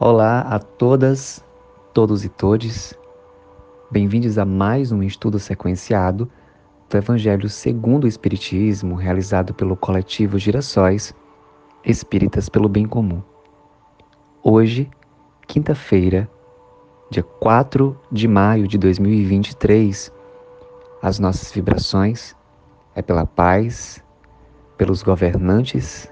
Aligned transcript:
Olá 0.00 0.42
a 0.42 0.60
todas, 0.60 1.44
todos 1.92 2.24
e 2.24 2.28
todes. 2.28 2.96
Bem-vindos 3.90 4.38
a 4.38 4.44
mais 4.44 4.92
um 4.92 5.02
estudo 5.02 5.40
sequenciado 5.40 6.30
do 6.88 6.96
Evangelho 6.96 7.48
segundo 7.48 8.04
o 8.04 8.06
Espiritismo, 8.06 8.94
realizado 8.94 9.52
pelo 9.52 9.76
coletivo 9.76 10.38
Girassóis 10.38 11.12
Espíritas 11.84 12.48
pelo 12.48 12.68
Bem 12.68 12.86
Comum. 12.86 13.20
Hoje, 14.40 14.88
quinta-feira, 15.48 16.30
dia 17.10 17.24
4 17.24 17.98
de 18.12 18.28
maio 18.28 18.68
de 18.68 18.78
2023, 18.78 20.12
as 21.02 21.18
nossas 21.18 21.50
vibrações 21.50 22.36
é 22.94 23.02
pela 23.02 23.26
paz, 23.26 24.00
pelos 24.76 25.02
governantes 25.02 26.08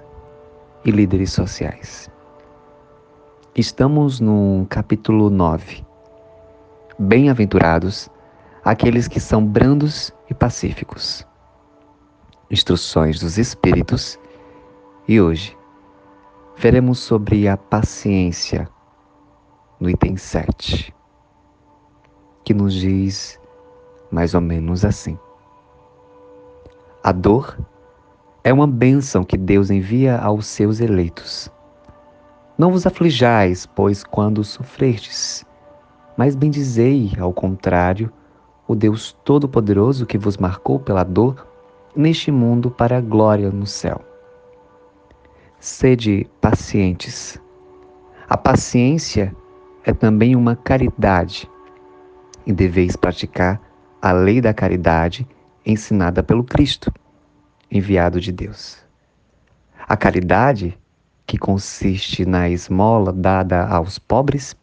e 0.85 0.91
líderes 0.91 1.31
sociais. 1.31 2.11
Estamos 3.59 4.21
no 4.21 4.67
capítulo 4.69 5.31
9. 5.31 5.83
Bem-aventurados 6.99 8.11
aqueles 8.63 9.09
que 9.09 9.19
são 9.19 9.43
brandos 9.47 10.13
e 10.29 10.35
pacíficos. 10.35 11.27
Instruções 12.51 13.19
dos 13.19 13.39
Espíritos. 13.39 14.19
E 15.09 15.19
hoje 15.19 15.57
veremos 16.59 16.99
sobre 16.99 17.49
a 17.49 17.57
paciência 17.57 18.69
no 19.81 19.89
item 19.89 20.19
7, 20.19 20.95
que 22.45 22.53
nos 22.53 22.75
diz 22.75 23.41
mais 24.11 24.35
ou 24.35 24.43
menos 24.43 24.85
assim: 24.85 25.19
A 27.03 27.11
dor 27.11 27.59
é 28.45 28.53
uma 28.53 28.67
bênção 28.67 29.25
que 29.25 29.39
Deus 29.39 29.71
envia 29.71 30.19
aos 30.19 30.45
seus 30.45 30.79
eleitos 30.79 31.51
não 32.59 32.71
vos 32.71 32.87
aflijais, 32.87 33.67
pois 33.67 34.03
quando 34.03 34.43
sofrerdes, 34.43 35.45
mas 36.17 36.35
bendizei, 36.35 37.13
ao 37.21 37.33
contrário, 37.33 38.11
o 38.67 38.75
Deus 38.75 39.13
Todo-Poderoso 39.25 40.07
que 40.07 40.17
vos 40.17 40.37
marcou 40.37 40.81
pela 40.81 41.05
dor 41.05 41.47
neste 41.95 42.31
mundo 42.31 42.71
para 42.71 42.99
a 42.99 43.01
glória 43.01 43.51
no 43.51 43.67
céu. 43.67 44.03
Sede 45.61 46.27
pacientes. 46.41 47.41
A 48.29 48.37
paciência 48.37 49.35
é 49.85 49.93
também 49.93 50.35
uma 50.35 50.57
caridade 50.57 51.49
e 52.47 52.53
deveis 52.53 52.97
praticar 52.97 53.61
a 54.01 54.13
lei 54.13 54.41
da 54.41 54.53
caridade 54.53 55.27
ensinada 55.65 56.23
pelo 56.23 56.45
Cristo, 56.45 56.93
enviado 57.71 58.21
de 58.21 58.33
Deus. 58.33 58.79
A 59.87 59.97
caridade 59.97 60.77
que 61.27 61.37
consiste 61.37 62.25
na 62.25 62.49
esmola 62.49 63.13
dada 63.13 63.67
aos 63.67 63.99
pobres, 63.99 64.57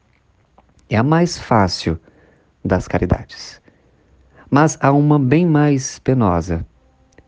é 0.90 0.96
a 0.96 1.04
mais 1.04 1.38
fácil 1.38 2.00
das 2.64 2.88
caridades. 2.88 3.62
Mas 4.50 4.78
há 4.80 4.92
uma 4.92 5.20
bem 5.20 5.46
mais 5.46 6.00
penosa 6.00 6.66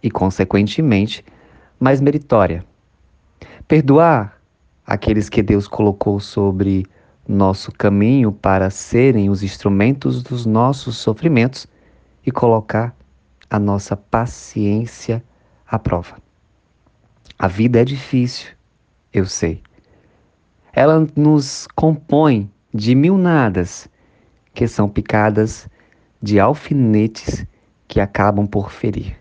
e, 0.02 0.10
consequentemente, 0.10 1.26
mais 1.80 2.00
meritória. 2.00 2.64
Perdoar 3.68 4.40
aqueles 4.86 5.28
que 5.28 5.42
Deus 5.42 5.68
colocou 5.68 6.20
sobre 6.20 6.86
nosso 7.28 7.72
caminho 7.72 8.32
para 8.32 8.70
serem 8.70 9.30
os 9.30 9.42
instrumentos 9.42 10.22
dos 10.22 10.46
nossos 10.46 10.98
sofrimentos 10.98 11.68
e 12.26 12.32
colocar 12.32 12.96
a 13.50 13.60
nossa 13.60 13.98
paciência 13.98 15.24
à 15.68 15.80
prova. 15.80 16.18
A 17.38 17.48
vida 17.48 17.82
é 17.82 17.84
difícil 17.84 18.56
eu 19.20 19.26
sei. 19.26 19.62
Ela 20.74 21.08
nos 21.16 21.68
compõe 21.74 22.52
de 22.74 22.94
mil 22.94 23.18
nadas 23.18 23.90
que 24.54 24.68
são 24.68 24.90
picadas 24.90 25.70
de 26.22 26.40
alfinetes 26.40 27.46
que 27.88 28.02
acabam 28.02 28.46
por 28.46 28.72
ferir. 28.72 29.16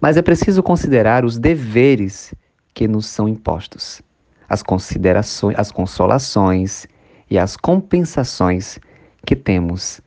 Mas 0.00 0.16
é 0.18 0.22
preciso 0.22 0.62
considerar 0.62 1.24
os 1.24 1.38
deveres 1.38 2.34
que 2.74 2.86
nos 2.86 3.06
são 3.06 3.26
impostos, 3.28 4.02
as 4.48 4.62
considerações, 4.62 5.58
as 5.58 5.72
consolações 5.72 6.86
e 7.30 7.38
as 7.38 7.56
compensações 7.56 8.78
que 9.24 9.34
temos 9.34 10.02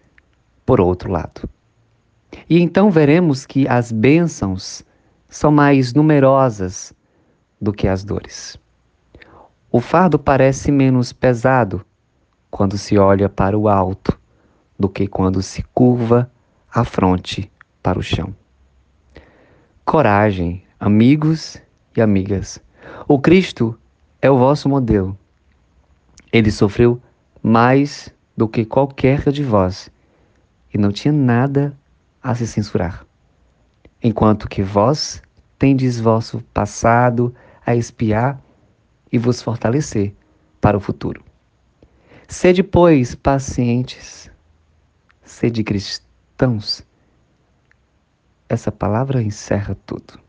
por 0.64 0.80
outro 0.80 1.12
lado. 1.12 1.50
E 2.48 2.60
então 2.62 2.92
veremos 2.92 3.46
que 3.46 3.68
as 3.68 3.92
bênçãos 3.92 4.84
são 5.28 5.52
mais 5.52 5.94
numerosas 5.94 6.94
do 7.60 7.74
que 7.74 7.88
as 7.88 8.04
dores. 8.04 8.60
O 9.78 9.82
fardo 9.82 10.18
parece 10.18 10.72
menos 10.72 11.12
pesado 11.12 11.86
quando 12.50 12.78
se 12.78 12.98
olha 12.98 13.28
para 13.28 13.60
o 13.60 13.68
alto 13.68 14.18
do 14.80 14.88
que 14.88 15.06
quando 15.06 15.44
se 15.44 15.64
curva 15.74 16.32
a 16.74 16.86
fronte 16.86 17.52
para 17.84 18.00
o 18.00 18.02
chão. 18.02 18.34
Coragem, 19.84 20.64
amigos 20.80 21.62
e 21.94 22.02
amigas. 22.02 22.58
O 23.06 23.20
Cristo 23.20 23.78
é 24.22 24.32
o 24.32 24.38
vosso 24.38 24.70
modelo. 24.70 25.18
Ele 26.32 26.52
sofreu 26.52 26.98
mais 27.44 28.10
do 28.38 28.48
que 28.48 28.64
qualquer 28.64 29.30
de 29.30 29.44
vós 29.44 29.92
e 30.74 30.78
não 30.78 30.90
tinha 30.90 31.12
nada 31.12 31.78
a 32.24 32.34
se 32.34 32.48
censurar. 32.48 33.06
Enquanto 34.02 34.48
que 34.48 34.64
vós 34.64 35.22
tendes 35.60 36.00
vosso 36.00 36.40
passado 36.54 37.36
a 37.66 37.76
espiar 37.76 38.40
e 39.16 39.18
vos 39.18 39.42
fortalecer 39.42 40.14
para 40.60 40.76
o 40.76 40.82
futuro. 40.82 41.24
Sede, 42.28 42.62
pois, 42.62 43.16
pacientes, 43.16 44.30
sede 45.24 45.64
cristãos. 45.64 46.86
Essa 48.50 48.74
palavra 48.74 49.24
encerra 49.24 49.74
tudo. 49.86 50.20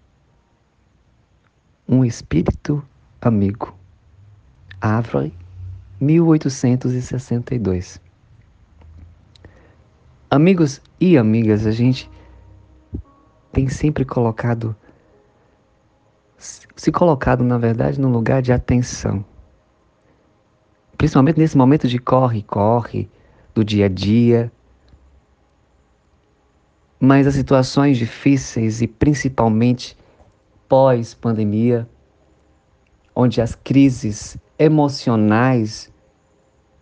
Um 1.89 2.05
espírito 2.05 2.81
amigo. 3.21 3.77
Árvore, 4.81 5.35
1862. 6.01 8.01
Amigos 10.31 10.81
e 11.01 11.19
amigas, 11.19 11.67
a 11.67 11.73
gente 11.73 12.09
tem 13.53 13.69
sempre 13.69 14.05
colocado 14.05 14.77
se 16.77 16.93
colocado, 16.93 17.43
na 17.43 17.57
verdade, 17.57 17.99
num 17.99 18.11
lugar 18.11 18.43
de 18.43 18.53
atenção. 18.53 19.25
Principalmente 20.99 21.39
nesse 21.39 21.57
momento 21.57 21.89
de 21.89 21.99
corre, 21.99 22.43
corre, 22.43 23.09
do 23.55 23.65
dia 23.65 23.87
a 23.87 23.89
dia. 23.89 24.53
Mas 27.01 27.27
as 27.27 27.35
situações 27.35 27.97
difíceis 27.97 28.83
e 28.83 28.87
principalmente 28.87 29.97
pós-pandemia, 30.69 31.89
onde 33.15 33.41
as 33.41 33.55
crises 33.55 34.37
emocionais 34.59 35.91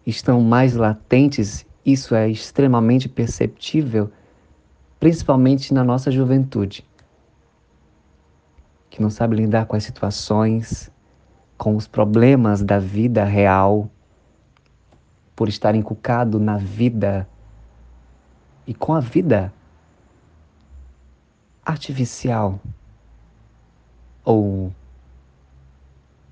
estão 0.04 0.41
mais 0.41 0.75
latentes, 0.75 1.65
isso 1.87 2.15
é 2.15 2.28
extremamente 2.28 3.09
perceptível, 3.09 4.10
principalmente 4.99 5.72
na 5.72 5.84
nossa 5.84 6.10
juventude 6.10 6.84
que 8.94 9.03
não 9.03 9.10
sabe 9.10 9.34
lidar 9.34 9.66
com 9.66 9.75
as 9.75 9.82
situações, 9.82 10.88
com 11.59 11.75
os 11.75 11.84
problemas 11.84 12.62
da 12.62 12.78
vida 12.78 13.25
real, 13.25 13.91
por 15.34 15.49
estar 15.49 15.75
encucado 15.75 16.38
na 16.38 16.59
vida 16.59 17.28
e 18.65 18.72
com 18.72 18.94
a 18.94 19.00
vida 19.00 19.53
artificial 21.66 22.60
ou 24.25 24.72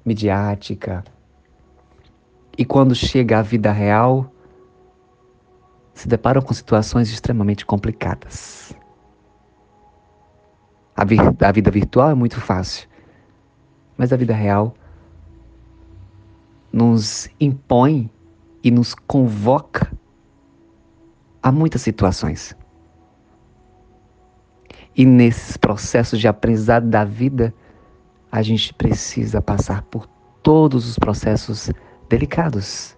midiática. 0.04 1.02
E 2.56 2.64
quando 2.64 2.94
chega 2.94 3.40
à 3.40 3.42
vida 3.42 3.72
real, 3.72 4.32
se 5.94 6.06
deparam 6.06 6.40
com 6.40 6.54
situações 6.54 7.10
extremamente 7.10 7.66
complicadas. 7.66 8.72
A, 11.02 11.48
a 11.48 11.52
vida 11.52 11.68
virtual 11.68 12.10
é 12.10 12.14
muito 12.14 12.40
fácil, 12.40 12.88
mas 13.98 14.12
a 14.12 14.16
vida 14.16 14.32
real 14.32 14.72
nos 16.72 17.28
impõe 17.40 18.08
e 18.62 18.70
nos 18.70 18.94
convoca 18.94 19.92
a 21.42 21.50
muitas 21.50 21.82
situações. 21.82 22.56
E 24.96 25.04
nesses 25.04 25.56
processos 25.56 26.20
de 26.20 26.28
aprendizado 26.28 26.86
da 26.86 27.04
vida, 27.04 27.52
a 28.30 28.40
gente 28.40 28.72
precisa 28.72 29.42
passar 29.42 29.82
por 29.82 30.06
todos 30.40 30.88
os 30.88 30.96
processos 31.00 31.68
delicados, 32.08 32.96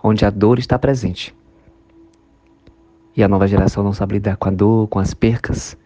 onde 0.00 0.24
a 0.24 0.30
dor 0.30 0.60
está 0.60 0.78
presente. 0.78 1.34
E 3.16 3.24
a 3.24 3.26
nova 3.26 3.48
geração 3.48 3.82
não 3.82 3.92
sabe 3.92 4.14
lidar 4.14 4.36
com 4.36 4.48
a 4.48 4.52
dor, 4.52 4.86
com 4.86 5.00
as 5.00 5.12
percas, 5.12 5.76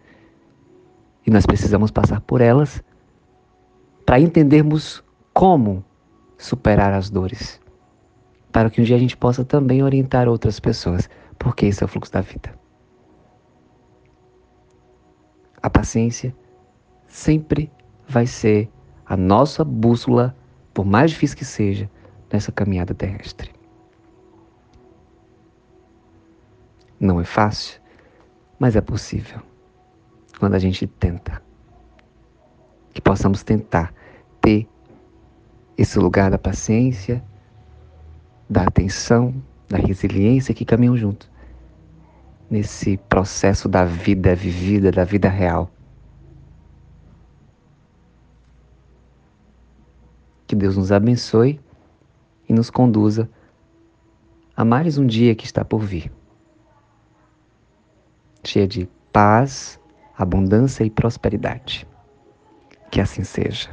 e 1.25 1.31
nós 1.31 1.45
precisamos 1.45 1.91
passar 1.91 2.21
por 2.21 2.41
elas 2.41 2.83
para 4.05 4.19
entendermos 4.19 5.03
como 5.33 5.83
superar 6.37 6.93
as 6.93 7.09
dores. 7.09 7.59
para 8.51 8.69
que 8.69 8.81
um 8.81 8.83
dia 8.83 8.97
a 8.97 8.99
gente 8.99 9.15
possa 9.15 9.45
também 9.45 9.81
orientar 9.81 10.27
outras 10.27 10.59
pessoas, 10.59 11.09
porque 11.39 11.67
esse 11.67 11.81
é 11.81 11.85
o 11.85 11.87
fluxo 11.87 12.11
da 12.11 12.19
vida. 12.19 12.53
A 15.63 15.69
paciência 15.69 16.35
sempre 17.07 17.71
vai 18.05 18.27
ser 18.27 18.69
a 19.05 19.15
nossa 19.15 19.63
bússola, 19.63 20.35
por 20.73 20.85
mais 20.85 21.11
difícil 21.11 21.37
que 21.37 21.45
seja, 21.45 21.89
nessa 22.29 22.51
caminhada 22.51 22.93
terrestre. 22.93 23.53
Não 26.99 27.21
é 27.21 27.23
fácil, 27.23 27.79
mas 28.59 28.75
é 28.75 28.81
possível 28.81 29.41
quando 30.41 30.55
a 30.55 30.59
gente 30.59 30.87
tenta. 30.87 31.39
Que 32.95 32.99
possamos 32.99 33.43
tentar 33.43 33.93
ter 34.41 34.67
esse 35.77 35.99
lugar 35.99 36.31
da 36.31 36.37
paciência, 36.39 37.23
da 38.49 38.63
atenção, 38.63 39.35
da 39.69 39.77
resiliência 39.77 40.51
que 40.51 40.65
caminham 40.65 40.97
junto 40.97 41.29
nesse 42.49 42.97
processo 42.97 43.69
da 43.69 43.85
vida 43.85 44.33
vivida, 44.33 44.91
da 44.91 45.03
vida 45.03 45.29
real. 45.29 45.69
Que 50.47 50.55
Deus 50.55 50.75
nos 50.75 50.91
abençoe 50.91 51.61
e 52.49 52.51
nos 52.51 52.71
conduza 52.71 53.29
a 54.57 54.65
mais 54.65 54.97
um 54.97 55.05
dia 55.05 55.35
que 55.35 55.45
está 55.45 55.63
por 55.63 55.81
vir 55.81 56.11
cheia 58.43 58.67
de 58.67 58.89
paz, 59.13 59.79
abundância 60.23 60.83
e 60.83 60.89
prosperidade. 60.89 61.87
Que 62.89 63.01
assim 63.01 63.23
seja. 63.23 63.69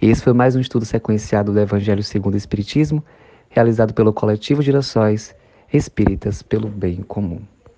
Esse 0.00 0.22
foi 0.22 0.32
mais 0.32 0.54
um 0.54 0.60
estudo 0.60 0.84
sequenciado 0.84 1.52
do 1.52 1.60
Evangelho 1.60 2.02
segundo 2.02 2.34
o 2.34 2.38
Espiritismo, 2.38 3.04
realizado 3.50 3.92
pelo 3.92 4.12
coletivo 4.12 4.62
Girassóis 4.62 5.34
Espíritas 5.72 6.42
pelo 6.42 6.68
Bem 6.68 7.02
Comum. 7.02 7.42